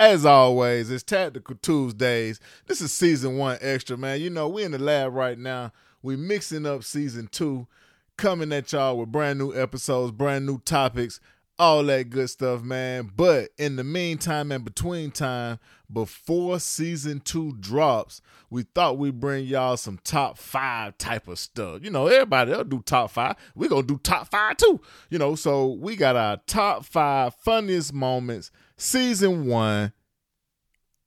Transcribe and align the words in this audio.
As 0.00 0.24
always, 0.24 0.92
it's 0.92 1.02
Tactical 1.02 1.56
Tuesdays. 1.60 2.38
This 2.66 2.80
is 2.80 2.92
season 2.92 3.36
one 3.36 3.58
extra, 3.60 3.96
man. 3.96 4.20
You 4.20 4.30
know, 4.30 4.48
we 4.48 4.62
in 4.62 4.70
the 4.70 4.78
lab 4.78 5.12
right 5.12 5.36
now. 5.36 5.72
We 6.02 6.14
mixing 6.14 6.66
up 6.66 6.84
season 6.84 7.26
two, 7.32 7.66
coming 8.16 8.52
at 8.52 8.70
y'all 8.70 8.96
with 8.96 9.10
brand 9.10 9.40
new 9.40 9.52
episodes, 9.52 10.12
brand 10.12 10.46
new 10.46 10.60
topics, 10.60 11.18
all 11.58 11.82
that 11.82 12.10
good 12.10 12.30
stuff, 12.30 12.62
man. 12.62 13.10
But 13.16 13.48
in 13.58 13.74
the 13.74 13.82
meantime 13.82 14.52
and 14.52 14.64
between 14.64 15.10
time, 15.10 15.58
before 15.92 16.60
season 16.60 17.18
two 17.18 17.56
drops, 17.58 18.20
we 18.50 18.62
thought 18.62 18.98
we'd 18.98 19.18
bring 19.18 19.46
y'all 19.46 19.76
some 19.76 19.98
top 20.04 20.38
five 20.38 20.96
type 20.98 21.26
of 21.26 21.40
stuff. 21.40 21.82
You 21.82 21.90
know, 21.90 22.06
everybody 22.06 22.52
they'll 22.52 22.62
do 22.62 22.82
top 22.86 23.10
five. 23.10 23.34
We're 23.56 23.68
gonna 23.68 23.82
do 23.82 23.98
top 23.98 24.30
five 24.30 24.58
too. 24.58 24.80
You 25.10 25.18
know, 25.18 25.34
so 25.34 25.72
we 25.72 25.96
got 25.96 26.14
our 26.14 26.36
top 26.46 26.84
five 26.84 27.34
funniest 27.34 27.92
moments 27.92 28.52
season 28.78 29.46
one. 29.46 29.92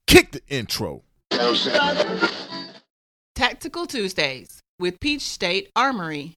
Kick 0.06 0.32
the 0.34 0.42
intro. 0.50 1.04
Tactical 3.34 3.88
Tuesdays 3.88 4.62
with 4.78 5.00
Peach 5.00 5.22
State 5.22 5.72
Armory. 5.76 6.36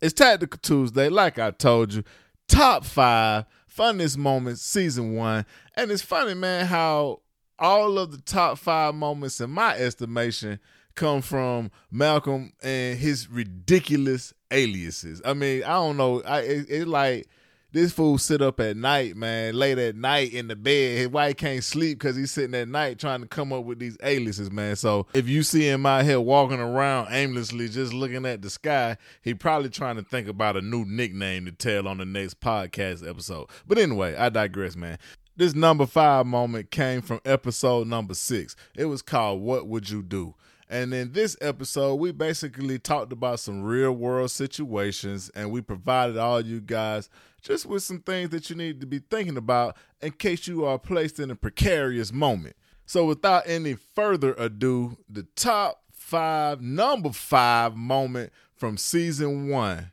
It's 0.00 0.14
Tactical 0.14 0.58
Tuesday, 0.62 1.08
like 1.08 1.38
I 1.38 1.50
told 1.50 1.92
you. 1.92 2.04
Top 2.48 2.84
five 2.84 3.44
funniest 3.66 4.16
moments, 4.16 4.62
season 4.62 5.14
one. 5.14 5.44
And 5.74 5.90
it's 5.90 6.02
funny, 6.02 6.34
man, 6.34 6.66
how 6.66 7.22
all 7.58 7.98
of 7.98 8.12
the 8.12 8.18
top 8.18 8.58
five 8.58 8.94
moments, 8.94 9.40
in 9.40 9.50
my 9.50 9.76
estimation, 9.76 10.60
come 10.94 11.22
from 11.22 11.70
Malcolm 11.90 12.52
and 12.62 12.98
his 12.98 13.28
ridiculous 13.28 14.32
aliases. 14.50 15.20
I 15.24 15.34
mean, 15.34 15.64
I 15.64 15.72
don't 15.72 15.96
know. 15.96 16.22
I 16.22 16.40
it, 16.40 16.66
it 16.70 16.88
like 16.88 17.26
this 17.72 17.92
fool 17.92 18.16
sit 18.18 18.40
up 18.40 18.58
at 18.60 18.76
night, 18.76 19.16
man, 19.16 19.54
late 19.54 19.78
at 19.78 19.96
night 19.96 20.32
in 20.32 20.48
the 20.48 20.56
bed. 20.56 20.98
His 20.98 21.08
wife 21.08 21.36
can't 21.36 21.62
sleep 21.62 21.98
because 21.98 22.16
he's 22.16 22.30
sitting 22.30 22.54
at 22.54 22.68
night 22.68 22.98
trying 22.98 23.20
to 23.20 23.26
come 23.26 23.52
up 23.52 23.64
with 23.64 23.78
these 23.78 23.96
aliases, 24.02 24.50
man. 24.50 24.76
So 24.76 25.06
if 25.14 25.28
you 25.28 25.42
see 25.42 25.68
him 25.68 25.84
out 25.84 26.04
here 26.04 26.20
walking 26.20 26.60
around 26.60 27.08
aimlessly, 27.10 27.68
just 27.68 27.92
looking 27.92 28.24
at 28.24 28.40
the 28.42 28.50
sky, 28.50 28.96
he 29.22 29.34
probably 29.34 29.68
trying 29.68 29.96
to 29.96 30.02
think 30.02 30.28
about 30.28 30.56
a 30.56 30.62
new 30.62 30.84
nickname 30.86 31.44
to 31.46 31.52
tell 31.52 31.86
on 31.86 31.98
the 31.98 32.06
next 32.06 32.40
podcast 32.40 33.06
episode. 33.08 33.48
But 33.66 33.78
anyway, 33.78 34.16
I 34.16 34.28
digress, 34.28 34.76
man. 34.76 34.98
This 35.36 35.54
number 35.54 35.84
five 35.84 36.24
moment 36.24 36.70
came 36.70 37.02
from 37.02 37.20
episode 37.26 37.88
number 37.88 38.14
six. 38.14 38.56
It 38.74 38.86
was 38.86 39.02
called 39.02 39.42
What 39.42 39.66
Would 39.66 39.90
You 39.90 40.02
Do? 40.02 40.34
And 40.68 40.92
in 40.92 41.12
this 41.12 41.36
episode, 41.40 41.94
we 41.96 42.10
basically 42.10 42.78
talked 42.80 43.12
about 43.12 43.38
some 43.38 43.62
real 43.62 43.92
world 43.92 44.32
situations 44.32 45.30
and 45.34 45.52
we 45.52 45.60
provided 45.60 46.16
all 46.16 46.40
you 46.40 46.60
guys 46.60 47.08
just 47.40 47.66
with 47.66 47.84
some 47.84 48.00
things 48.00 48.30
that 48.30 48.50
you 48.50 48.56
need 48.56 48.80
to 48.80 48.86
be 48.86 48.98
thinking 48.98 49.36
about 49.36 49.76
in 50.00 50.10
case 50.12 50.48
you 50.48 50.64
are 50.64 50.78
placed 50.78 51.20
in 51.20 51.30
a 51.30 51.36
precarious 51.36 52.12
moment. 52.12 52.56
So, 52.84 53.04
without 53.04 53.44
any 53.46 53.74
further 53.74 54.34
ado, 54.34 54.96
the 55.08 55.24
top 55.36 55.82
five, 55.92 56.60
number 56.60 57.10
five 57.10 57.76
moment 57.76 58.32
from 58.54 58.76
season 58.76 59.48
one. 59.48 59.92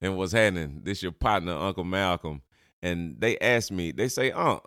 and 0.00 0.16
what's 0.16 0.32
happening? 0.32 0.80
This 0.84 1.02
your 1.02 1.12
partner, 1.12 1.52
Uncle 1.52 1.84
Malcolm. 1.84 2.42
And 2.82 3.16
they 3.18 3.38
asked 3.38 3.72
me, 3.72 3.90
they 3.92 4.08
say, 4.08 4.30
Unc, 4.30 4.62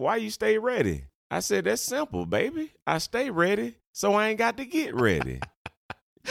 why 0.00 0.16
you 0.16 0.30
stay 0.30 0.58
ready? 0.58 1.04
I 1.30 1.40
said, 1.40 1.64
that's 1.64 1.82
simple, 1.82 2.26
baby. 2.26 2.72
I 2.86 2.98
stay 2.98 3.30
ready, 3.30 3.76
so 3.92 4.14
I 4.14 4.28
ain't 4.28 4.38
got 4.38 4.56
to 4.56 4.64
get 4.64 4.94
ready. 4.94 5.40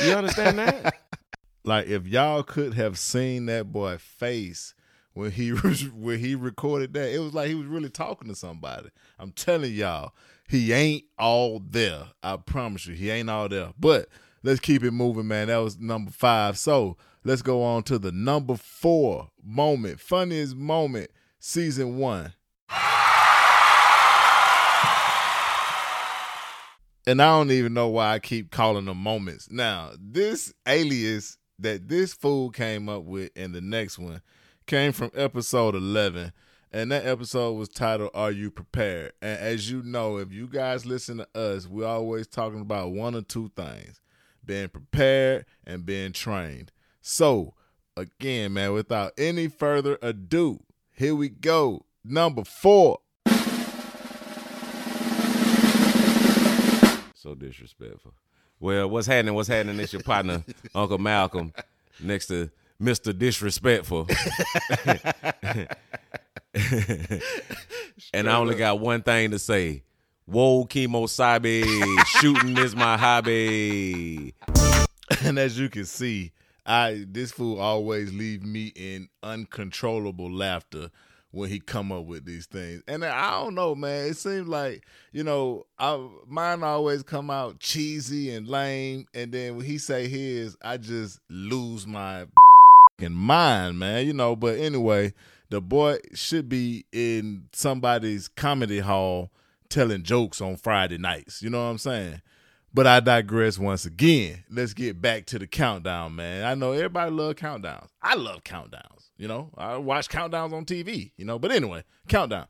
you 0.03 0.11
understand 0.13 0.59
that? 0.59 0.95
Like 1.65 1.87
if 1.87 2.07
y'all 2.07 2.41
could 2.41 2.73
have 2.75 2.97
seen 2.97 3.45
that 3.47 3.71
boy 3.71 3.97
face 3.97 4.73
when 5.13 5.29
he 5.31 5.49
when 5.93 6.17
he 6.17 6.33
recorded 6.33 6.93
that, 6.93 7.13
it 7.13 7.19
was 7.19 7.33
like 7.33 7.49
he 7.49 7.53
was 7.53 7.67
really 7.67 7.89
talking 7.89 8.29
to 8.29 8.35
somebody. 8.35 8.89
I'm 9.19 9.33
telling 9.33 9.73
y'all, 9.73 10.13
he 10.47 10.71
ain't 10.71 11.03
all 11.19 11.61
there. 11.63 12.05
I 12.23 12.37
promise 12.37 12.87
you, 12.87 12.95
he 12.95 13.09
ain't 13.11 13.29
all 13.29 13.49
there. 13.49 13.73
But 13.77 14.07
let's 14.41 14.61
keep 14.61 14.83
it 14.83 14.91
moving, 14.91 15.27
man. 15.27 15.47
That 15.47 15.57
was 15.57 15.77
number 15.77 16.11
five. 16.11 16.57
So 16.57 16.97
let's 17.25 17.41
go 17.41 17.61
on 17.61 17.83
to 17.83 17.99
the 17.99 18.13
number 18.13 18.55
four 18.55 19.29
moment, 19.43 19.99
funniest 19.99 20.55
moment, 20.55 21.11
season 21.39 21.97
one. 21.97 22.33
And 27.09 27.23
I 27.23 27.39
don't 27.39 27.49
even 27.49 27.73
know 27.73 27.87
why 27.87 28.13
I 28.13 28.19
keep 28.19 28.51
calling 28.51 28.85
them 28.85 28.97
moments. 28.97 29.49
Now, 29.49 29.93
this 29.99 30.53
alias 30.67 31.39
that 31.57 31.89
this 31.89 32.13
fool 32.13 32.51
came 32.51 32.87
up 32.87 33.01
with 33.01 33.31
and 33.35 33.51
the 33.51 33.61
next 33.61 33.97
one 33.97 34.21
came 34.67 34.91
from 34.91 35.09
episode 35.15 35.73
11 35.73 36.31
and 36.71 36.91
that 36.91 37.07
episode 37.07 37.53
was 37.53 37.67
titled 37.67 38.11
are 38.13 38.29
you 38.29 38.51
prepared? 38.51 39.13
And 39.23 39.39
as 39.39 39.71
you 39.71 39.81
know 39.81 40.17
if 40.17 40.31
you 40.31 40.45
guys 40.45 40.85
listen 40.85 41.17
to 41.17 41.27
us 41.33 41.65
we're 41.65 41.87
always 41.87 42.27
talking 42.27 42.61
about 42.61 42.91
one 42.91 43.15
or 43.15 43.23
two 43.23 43.49
things 43.55 44.01
being 44.45 44.69
prepared 44.69 45.47
and 45.65 45.87
being 45.87 46.11
trained. 46.11 46.71
So 47.01 47.55
again 47.97 48.53
man 48.53 48.73
without 48.73 49.13
any 49.17 49.47
further 49.47 49.97
ado 50.03 50.59
here 50.91 51.15
we 51.15 51.29
go. 51.29 51.87
Number 52.03 52.43
four 52.43 52.99
so 57.19 57.35
disrespectful 57.35 58.13
well, 58.59 58.89
what's 58.89 59.07
happening? 59.07 59.33
What's 59.35 59.47
happening? 59.47 59.79
It's 59.79 59.93
your 59.93 60.03
partner, 60.03 60.43
Uncle 60.75 60.97
Malcolm, 60.97 61.53
next 61.99 62.27
to 62.27 62.49
Mr. 62.81 63.17
Disrespectful. 63.17 64.07
and 68.13 68.29
I 68.29 68.35
only 68.35 68.55
got 68.55 68.79
one 68.79 69.01
thing 69.01 69.31
to 69.31 69.39
say. 69.39 69.83
Whoa, 70.25 70.65
chemo 70.65 71.09
sabe, 71.09 71.63
shooting 72.19 72.57
is 72.57 72.75
my 72.75 72.97
hobby. 72.97 74.35
And 75.23 75.39
as 75.39 75.57
you 75.57 75.69
can 75.69 75.85
see, 75.85 76.31
I 76.67 77.03
this 77.09 77.31
fool 77.31 77.59
always 77.59 78.13
leave 78.13 78.43
me 78.43 78.71
in 78.75 79.09
uncontrollable 79.23 80.31
laughter 80.31 80.91
when 81.31 81.49
he 81.49 81.59
come 81.59 81.91
up 81.91 82.05
with 82.05 82.25
these 82.25 82.45
things. 82.45 82.81
And 82.87 83.05
I 83.05 83.39
don't 83.39 83.55
know, 83.55 83.75
man. 83.75 84.07
It 84.07 84.17
seems 84.17 84.47
like 84.47 84.83
you 85.11 85.23
know, 85.23 85.65
I, 85.77 86.07
mine 86.27 86.63
always 86.63 87.03
come 87.03 87.29
out 87.29 87.59
cheesy 87.59 88.31
and 88.31 88.47
lame, 88.47 89.07
and 89.13 89.31
then 89.31 89.57
when 89.57 89.65
he 89.65 89.77
say 89.77 90.07
his, 90.07 90.57
I 90.61 90.77
just 90.77 91.19
lose 91.29 91.87
my 91.87 92.25
mind, 92.99 93.79
man. 93.79 94.05
You 94.05 94.13
know. 94.13 94.35
But 94.35 94.59
anyway, 94.59 95.13
the 95.49 95.61
boy 95.61 95.97
should 96.13 96.49
be 96.49 96.85
in 96.91 97.43
somebody's 97.51 98.27
comedy 98.27 98.79
hall 98.79 99.29
telling 99.69 100.03
jokes 100.03 100.41
on 100.41 100.57
Friday 100.57 100.97
nights. 100.97 101.41
You 101.41 101.49
know 101.49 101.63
what 101.63 101.71
I'm 101.71 101.77
saying? 101.77 102.21
But 102.73 102.85
I 102.85 102.99
digress 102.99 103.57
once 103.57 103.85
again. 103.85 104.43
Let's 104.49 104.73
get 104.73 105.01
back 105.01 105.25
to 105.27 105.39
the 105.39 105.47
countdown, 105.47 106.15
man. 106.15 106.45
I 106.45 106.53
know 106.53 106.71
everybody 106.71 107.11
love 107.11 107.35
countdowns. 107.35 107.87
I 108.01 108.15
love 108.15 108.43
countdowns. 108.43 109.09
You 109.17 109.27
know, 109.27 109.49
I 109.57 109.77
watch 109.77 110.07
countdowns 110.07 110.53
on 110.53 110.65
TV, 110.65 111.11
you 111.17 111.25
know. 111.25 111.39
But 111.39 111.51
anyway, 111.51 111.83
countdown. 112.07 112.47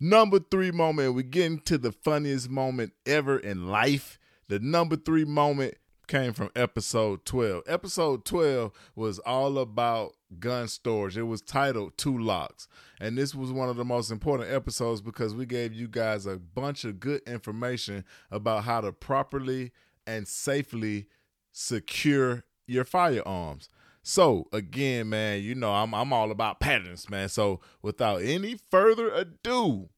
Number 0.00 0.40
three 0.40 0.72
moment, 0.72 1.14
we 1.14 1.22
get 1.22 1.46
into 1.46 1.78
the 1.78 1.92
funniest 1.92 2.50
moment 2.50 2.92
ever 3.06 3.38
in 3.38 3.68
life. 3.68 4.18
The 4.48 4.58
number 4.58 4.96
three 4.96 5.24
moment 5.24 5.74
came 6.10 6.32
from 6.32 6.50
episode 6.56 7.24
12. 7.24 7.62
Episode 7.68 8.24
12 8.24 8.72
was 8.96 9.20
all 9.20 9.58
about 9.58 10.16
gun 10.40 10.66
storage. 10.66 11.16
It 11.16 11.22
was 11.22 11.40
titled 11.40 11.96
Two 11.96 12.18
Locks. 12.18 12.66
And 13.00 13.16
this 13.16 13.32
was 13.32 13.52
one 13.52 13.68
of 13.68 13.76
the 13.76 13.84
most 13.84 14.10
important 14.10 14.50
episodes 14.50 15.00
because 15.00 15.36
we 15.36 15.46
gave 15.46 15.72
you 15.72 15.86
guys 15.86 16.26
a 16.26 16.36
bunch 16.36 16.84
of 16.84 16.98
good 16.98 17.22
information 17.28 18.04
about 18.28 18.64
how 18.64 18.80
to 18.80 18.90
properly 18.92 19.70
and 20.04 20.26
safely 20.26 21.06
secure 21.52 22.42
your 22.66 22.84
firearms. 22.84 23.68
So 24.02 24.48
again, 24.52 25.10
man, 25.10 25.42
you 25.42 25.54
know 25.54 25.72
I'm 25.72 25.94
I'm 25.94 26.12
all 26.12 26.32
about 26.32 26.58
patterns, 26.58 27.08
man. 27.08 27.28
So 27.28 27.60
without 27.82 28.20
any 28.22 28.56
further 28.68 29.12
ado, 29.12 29.90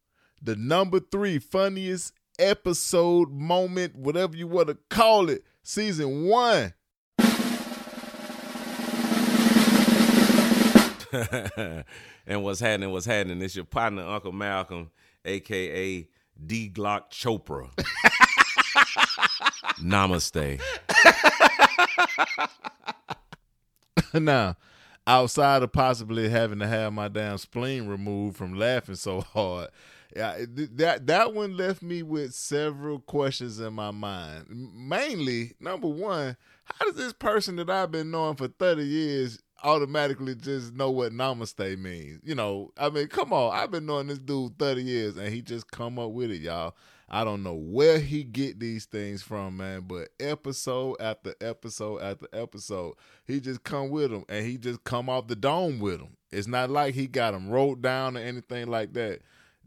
the 0.43 0.57
number 0.57 1.01
three 1.01 1.39
funniest 1.39 2.13
episode 2.39 3.31
moment, 3.31 3.97
whatever 3.97 4.37
you 4.37 4.47
want 4.47 4.69
to 4.69 4.77
call 4.91 5.31
it, 5.31 5.45
season 5.63 6.27
one. 6.27 6.75
and 12.27 12.43
what's 12.43 12.61
happening? 12.61 12.91
What's 12.91 13.07
happening? 13.07 13.43
It's 13.43 13.55
your 13.55 13.67
partner, 13.67 14.03
Uncle 14.03 14.33
Malcolm, 14.33 14.91
aka 15.25 16.09
D 16.47 16.71
Glock 16.75 17.11
Chopra. 17.11 17.71
Namaste. 19.83 20.61
now, 24.15 24.57
outside 25.07 25.63
of 25.63 25.73
possibly 25.73 26.29
having 26.29 26.61
to 26.61 26.67
have 26.67 26.93
my 26.93 27.09
damn 27.09 27.39
spleen 27.39 27.87
removed 27.87 28.37
from 28.37 28.55
laughing 28.55 28.95
so 28.95 29.21
hard, 29.21 29.69
yeah, 30.15 30.39
that 30.73 31.07
that 31.07 31.35
one 31.35 31.57
left 31.57 31.83
me 31.83 32.03
with 32.03 32.35
several 32.35 33.01
questions 33.01 33.61
in 33.61 33.73
my 33.75 33.91
mind. 33.91 34.47
Mainly, 34.49 35.53
number 35.61 35.89
one, 35.89 36.37
how 36.65 36.87
does 36.87 36.97
this 36.97 37.13
person 37.13 37.57
that 37.57 37.71
I've 37.71 37.91
been 37.91 38.11
knowing 38.11 38.37
for 38.37 38.49
thirty 38.49 38.85
years 38.85 39.39
automatically 39.65 40.35
just 40.35 40.75
know 40.75 40.91
what 40.91 41.13
namaste 41.13 41.79
means. 41.79 42.21
You 42.25 42.35
know, 42.35 42.73
I 42.77 42.91
mean, 42.91 43.09
come 43.09 43.33
on. 43.33 43.55
I've 43.55 43.71
been 43.71 43.87
knowing 43.87 44.09
this 44.09 44.19
dude 44.19 44.59
30 44.59 44.83
years 44.83 45.17
and 45.17 45.29
he 45.33 45.43
just 45.43 45.71
come 45.71 45.99
up 45.99 46.11
with 46.11 46.31
it, 46.31 46.41
y'all. 46.41 46.75
I 47.09 47.25
don't 47.25 47.43
know 47.43 47.55
where 47.55 47.99
he 47.99 48.25
get 48.25 48.59
these 48.59 48.87
things 48.87 49.23
from, 49.23 49.59
man, 49.59 49.83
but 49.83 50.09
episode 50.19 50.97
after 50.99 51.35
episode 51.43 52.01
after 52.01 52.27
episode, 52.33 52.95
he 53.27 53.39
just 53.39 53.65
come 53.65 53.91
with 53.91 54.11
them 54.11 54.25
and 54.31 54.47
he 54.47 54.57
just 54.57 54.83
come 54.85 55.11
off 55.11 55.27
the 55.27 55.37
dome 55.37 55.79
with 55.79 55.99
them. 55.99 56.17
It's 56.31 56.47
not 56.49 56.71
like 56.71 56.95
he 56.95 57.07
got 57.07 57.33
them 57.33 57.51
wrote 57.51 57.83
down 57.83 58.17
or 58.17 58.21
anything 58.21 58.69
like 58.69 58.95
that. 58.95 59.21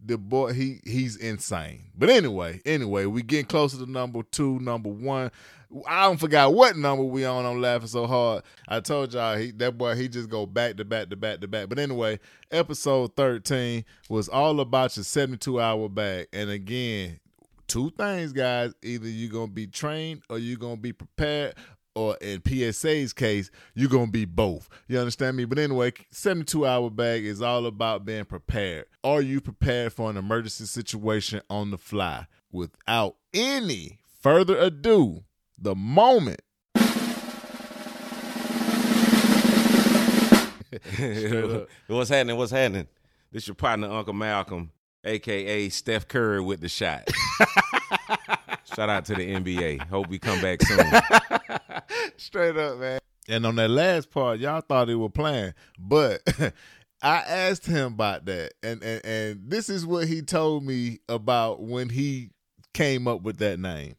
The 0.03 0.17
boy, 0.17 0.53
he 0.53 0.81
he's 0.83 1.15
insane. 1.15 1.85
But 1.97 2.09
anyway, 2.09 2.61
anyway, 2.65 3.05
we 3.05 3.23
getting 3.23 3.45
closer 3.45 3.77
to 3.77 3.89
number 3.89 4.21
two, 4.23 4.59
number 4.59 4.89
one. 4.89 5.31
I 5.87 6.03
don't 6.03 6.19
forgot 6.19 6.53
what 6.53 6.77
number 6.77 7.03
we 7.03 7.25
on. 7.25 7.45
I'm 7.45 7.59
laughing 7.61 7.87
so 7.87 8.05
hard. 8.05 8.43
I 8.67 8.79
told 8.79 9.13
y'all 9.13 9.35
he 9.35 9.51
that 9.51 9.77
boy 9.77 9.95
he 9.95 10.07
just 10.07 10.29
go 10.29 10.45
back 10.45 10.77
to 10.77 10.85
back 10.85 11.09
to 11.09 11.15
back 11.15 11.41
to 11.41 11.47
back. 11.47 11.69
But 11.69 11.79
anyway, 11.79 12.19
episode 12.51 13.15
13 13.15 13.83
was 14.09 14.29
all 14.29 14.59
about 14.59 14.95
your 14.95 15.03
72 15.03 15.59
hour 15.59 15.89
bag. 15.89 16.27
And 16.31 16.49
again, 16.49 17.19
two 17.67 17.89
things, 17.91 18.31
guys. 18.31 18.73
Either 18.83 19.07
you're 19.07 19.31
gonna 19.31 19.47
be 19.47 19.67
trained 19.67 20.21
or 20.29 20.37
you're 20.37 20.57
gonna 20.57 20.77
be 20.77 20.93
prepared. 20.93 21.55
Or 21.95 22.17
in 22.17 22.41
PSA's 22.45 23.13
case, 23.13 23.49
you're 23.73 23.89
gonna 23.89 24.11
be 24.11 24.25
both. 24.25 24.69
You 24.87 24.99
understand 24.99 25.37
me? 25.37 25.45
But 25.45 25.59
anyway, 25.59 25.93
72 26.11 26.65
hour 26.65 26.89
bag 26.89 27.25
is 27.25 27.41
all 27.41 27.65
about 27.65 28.05
being 28.05 28.25
prepared. 28.25 28.85
Are 29.03 29.21
you 29.21 29.39
prepared 29.39 29.93
for 29.93 30.09
an 30.09 30.17
emergency 30.17 30.65
situation 30.65 31.41
on 31.49 31.71
the 31.71 31.77
fly? 31.77 32.27
Without 32.51 33.15
any 33.33 33.99
further 34.21 34.57
ado, 34.57 35.23
the 35.57 35.75
moment 35.75 36.41
What's 41.87 42.09
happening? 42.09 42.35
What's 42.35 42.51
happening? 42.51 42.87
This 43.31 43.47
your 43.47 43.55
partner, 43.55 43.89
Uncle 43.89 44.13
Malcolm, 44.13 44.71
aka 45.05 45.69
Steph 45.69 46.07
Curry 46.07 46.41
with 46.41 46.59
the 46.59 46.67
shot. 46.67 47.09
Shout 48.75 48.89
out 48.89 49.05
to 49.05 49.15
the 49.15 49.35
NBA. 49.35 49.87
Hope 49.87 50.09
we 50.09 50.19
come 50.19 50.41
back 50.41 50.61
soon. 50.63 50.79
Straight 52.17 52.57
up, 52.57 52.79
man. 52.79 52.99
And 53.27 53.45
on 53.45 53.55
that 53.55 53.69
last 53.69 54.11
part, 54.11 54.39
y'all 54.39 54.61
thought 54.61 54.87
he 54.87 54.95
was 54.95 55.11
playing, 55.13 55.53
but 55.79 56.21
I 57.01 57.17
asked 57.17 57.65
him 57.65 57.93
about 57.93 58.25
that, 58.25 58.53
and, 58.61 58.83
and 58.83 59.05
and 59.05 59.41
this 59.47 59.67
is 59.67 59.85
what 59.85 60.07
he 60.07 60.21
told 60.21 60.63
me 60.63 60.99
about 61.09 61.61
when 61.61 61.89
he 61.89 62.29
came 62.73 63.07
up 63.07 63.23
with 63.23 63.37
that 63.37 63.59
name. 63.59 63.95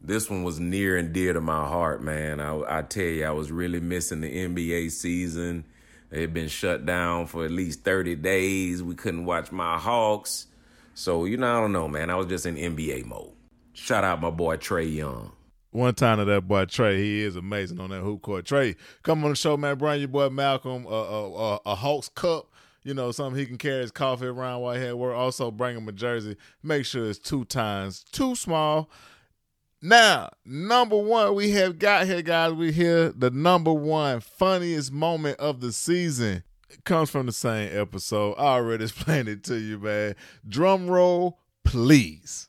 This 0.00 0.30
one 0.30 0.44
was 0.44 0.60
near 0.60 0.96
and 0.96 1.12
dear 1.12 1.32
to 1.32 1.40
my 1.40 1.66
heart, 1.66 2.02
man. 2.02 2.40
I, 2.40 2.78
I 2.78 2.82
tell 2.82 3.04
you, 3.04 3.24
I 3.24 3.30
was 3.30 3.50
really 3.50 3.80
missing 3.80 4.20
the 4.20 4.30
NBA 4.30 4.92
season. 4.92 5.64
It 6.10 6.20
had 6.20 6.34
been 6.34 6.48
shut 6.48 6.86
down 6.86 7.26
for 7.26 7.44
at 7.44 7.50
least 7.50 7.84
30 7.84 8.14
days. 8.16 8.82
We 8.82 8.94
couldn't 8.94 9.24
watch 9.24 9.50
my 9.50 9.76
Hawks. 9.78 10.46
So, 10.94 11.24
you 11.24 11.36
know, 11.36 11.58
I 11.58 11.60
don't 11.60 11.72
know, 11.72 11.88
man. 11.88 12.10
I 12.10 12.14
was 12.14 12.26
just 12.26 12.46
in 12.46 12.56
NBA 12.56 13.06
mode. 13.06 13.32
Shout 13.72 14.04
out 14.04 14.20
my 14.20 14.30
boy 14.30 14.56
Trae 14.56 14.94
Young. 14.94 15.32
One 15.70 15.94
time 15.94 16.18
to 16.18 16.24
that 16.24 16.48
boy 16.48 16.64
Trae, 16.64 16.96
he 16.96 17.22
is 17.22 17.36
amazing 17.36 17.78
on 17.78 17.90
that 17.90 18.00
hoop 18.00 18.22
court. 18.22 18.46
Trae, 18.46 18.74
come 19.02 19.22
on 19.24 19.30
the 19.30 19.36
show, 19.36 19.56
man. 19.56 19.76
Bring 19.76 20.00
your 20.00 20.08
boy 20.08 20.30
Malcolm 20.30 20.86
a, 20.86 20.88
a, 20.88 21.32
a, 21.32 21.60
a 21.66 21.74
Hawks 21.74 22.08
cup. 22.08 22.50
You 22.84 22.94
know, 22.94 23.12
something 23.12 23.38
he 23.38 23.44
can 23.44 23.58
carry 23.58 23.82
his 23.82 23.90
coffee 23.90 24.26
around 24.26 24.62
while 24.62 24.74
he 24.74 24.86
at 24.86 24.96
work. 24.96 25.14
Also, 25.14 25.50
bring 25.50 25.76
him 25.76 25.88
a 25.88 25.92
jersey. 25.92 26.36
Make 26.62 26.86
sure 26.86 27.10
it's 27.10 27.18
two 27.18 27.44
times 27.44 28.04
too 28.12 28.34
small. 28.34 28.88
Now, 29.82 30.30
number 30.44 30.96
one, 30.96 31.34
we 31.34 31.50
have 31.50 31.78
got 31.78 32.06
here, 32.06 32.22
guys. 32.22 32.52
We 32.52 32.72
hear 32.72 33.10
the 33.10 33.30
number 33.30 33.72
one 33.72 34.20
funniest 34.20 34.90
moment 34.90 35.38
of 35.38 35.60
the 35.60 35.72
season. 35.72 36.42
It 36.70 36.84
comes 36.84 37.10
from 37.10 37.26
the 37.26 37.32
same 37.32 37.70
episode. 37.78 38.34
I 38.38 38.54
already 38.54 38.84
explained 38.86 39.28
it 39.28 39.44
to 39.44 39.56
you, 39.56 39.78
man. 39.78 40.16
Drum 40.48 40.88
roll, 40.88 41.38
please. 41.64 42.48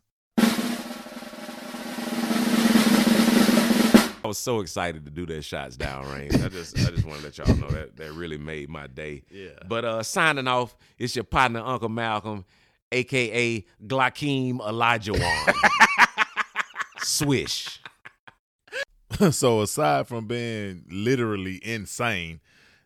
I 4.23 4.27
was 4.27 4.37
so 4.37 4.59
excited 4.59 5.05
to 5.05 5.11
do 5.11 5.25
that 5.27 5.43
shots 5.43 5.77
down 5.77 6.07
range. 6.11 6.35
I 6.35 6.49
just 6.49 6.77
I 6.77 6.91
just 6.91 7.05
want 7.05 7.19
to 7.19 7.25
let 7.25 7.37
y'all 7.37 7.55
know 7.55 7.69
that 7.69 7.95
that 7.97 8.11
really 8.13 8.37
made 8.37 8.69
my 8.69 8.87
day. 8.87 9.23
Yeah. 9.31 9.49
But 9.67 9.85
uh 9.85 10.03
signing 10.03 10.47
off, 10.47 10.75
it's 10.97 11.15
your 11.15 11.23
partner 11.23 11.61
Uncle 11.61 11.89
Malcolm, 11.89 12.45
aka 12.91 13.65
Glockeem 13.85 14.59
Elijah 14.59 15.13
Wan. 15.13 15.53
Swish. 16.99 17.81
so 19.31 19.61
aside 19.61 20.07
from 20.07 20.27
being 20.27 20.85
literally 20.89 21.59
insane, 21.63 22.39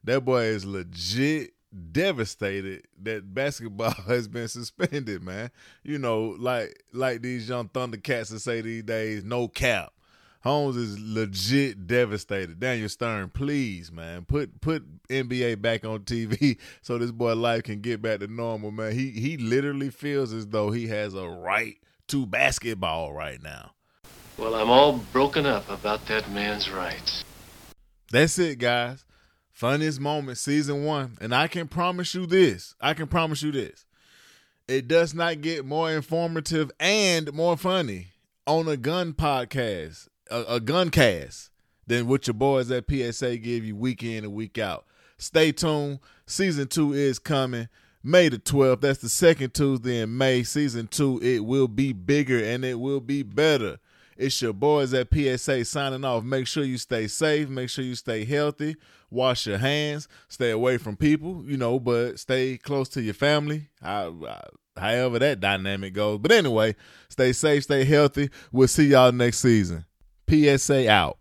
that 0.04 0.24
boy 0.24 0.44
is 0.44 0.66
legit 0.66 1.54
devastated 1.92 2.86
that 3.02 3.34
basketball 3.34 3.92
has 4.08 4.28
been 4.28 4.48
suspended, 4.48 5.24
man. 5.24 5.50
You 5.84 5.98
know, 5.98 6.36
like 6.38 6.84
like 6.92 7.22
these 7.22 7.50
young 7.50 7.70
Thundercats 7.70 8.30
that 8.30 8.40
say 8.40 8.62
these 8.62 8.84
days, 8.84 9.24
no 9.24 9.48
cap. 9.48 9.94
Holmes 10.44 10.76
is 10.76 11.00
legit 11.00 11.88
devastated. 11.88 12.60
Daniel 12.60 12.90
Stern, 12.90 13.30
please, 13.30 13.92
man, 13.92 14.26
put 14.26 14.60
put 14.60 14.84
NBA 15.08 15.62
back 15.62 15.86
on 15.86 16.00
TV 16.02 16.58
so 16.82 16.98
this 16.98 17.12
boy 17.12 17.34
life 17.34 17.64
can 17.64 17.80
get 17.80 18.02
back 18.02 18.20
to 18.20 18.28
normal, 18.28 18.72
man. 18.72 18.92
He 18.92 19.12
he 19.12 19.38
literally 19.38 19.90
feels 19.90 20.34
as 20.34 20.48
though 20.48 20.72
he 20.72 20.88
has 20.88 21.14
a 21.14 21.28
right 21.28 21.78
to 22.08 22.26
basketball 22.26 23.14
right 23.14 23.42
now. 23.42 23.72
Well, 24.38 24.56
I'm 24.56 24.70
all 24.70 24.94
broken 25.14 25.46
up 25.46 25.70
about 25.70 26.06
that 26.08 26.30
man's 26.32 26.70
rights. 26.70 27.24
That's 28.12 28.38
it, 28.38 28.60
guys. 28.60 29.06
Funniest 29.52 30.02
moment, 30.02 30.38
season 30.40 30.84
one. 30.84 31.18
And 31.22 31.34
I 31.34 31.48
can 31.48 31.68
promise 31.70 32.14
you 32.14 32.26
this. 32.26 32.76
I 32.82 32.94
can 32.94 33.08
promise 33.08 33.42
you 33.44 33.52
this. 33.52 33.86
It 34.68 34.88
does 34.88 35.14
not 35.14 35.42
get 35.42 35.66
more 35.66 35.92
informative 35.92 36.70
and 36.80 37.32
more 37.32 37.56
funny 37.56 38.08
on 38.46 38.68
a 38.68 38.76
gun 38.76 39.14
podcast, 39.14 40.08
a, 40.30 40.44
a 40.48 40.60
gun 40.60 40.90
cast, 40.90 41.50
than 41.88 42.08
what 42.08 42.28
your 42.28 42.34
boys 42.34 42.72
at 42.72 42.86
PSA 42.90 43.38
give 43.38 43.66
you 43.66 43.76
week 43.76 44.04
in 44.04 44.24
and 44.24 44.34
week 44.34 44.58
out. 44.58 44.86
Stay 45.18 45.52
tuned. 45.52 46.00
Season 46.26 46.68
two 46.68 46.94
is 46.94 47.20
coming. 47.20 47.70
May 48.04 48.30
the 48.30 48.40
12th. 48.40 48.82
That's 48.82 49.00
the 49.00 49.10
second 49.10 49.54
Tuesday 49.54 50.02
in 50.02 50.18
May. 50.18 50.44
Season 50.44 50.88
two, 50.88 51.20
it 51.22 51.46
will 51.46 51.68
be 51.68 51.94
bigger 51.94 52.44
and 52.44 52.66
it 52.66 52.80
will 52.80 53.00
be 53.00 53.24
better. 53.24 53.80
It's 54.18 54.42
your 54.42 54.54
boys 54.54 54.94
at 54.94 55.08
PSA 55.14 55.66
signing 55.66 56.06
off. 56.06 56.24
Make 56.24 56.48
sure 56.48 56.64
you 56.64 56.78
stay 56.78 57.08
safe. 57.08 57.50
Make 57.50 57.70
sure 57.70 57.84
you 57.84 57.96
stay 57.96 58.26
healthy. 58.26 58.76
Wash 59.10 59.48
your 59.48 59.58
hands. 59.58 60.08
Stay 60.28 60.52
away 60.52 60.78
from 60.78 60.98
people, 60.98 61.44
you 61.46 61.58
know, 61.58 61.80
but 61.80 62.20
stay 62.20 62.58
close 62.58 62.90
to 62.90 63.02
your 63.02 63.14
family. 63.14 63.70
however 63.82 65.20
that 65.20 65.40
dynamic 65.40 65.94
goes. 65.94 66.20
But 66.20 66.32
anyway, 66.32 66.76
stay 67.10 67.32
safe, 67.32 67.64
stay 67.64 67.86
healthy. 67.86 68.30
We'll 68.52 68.68
see 68.68 68.88
y'all 68.88 69.12
next 69.12 69.40
season. 69.40 69.86
PSA 70.30 70.90
out. 70.90 71.18